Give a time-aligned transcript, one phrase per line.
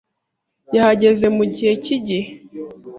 [0.75, 2.31] yahageze mugihe cyigihe.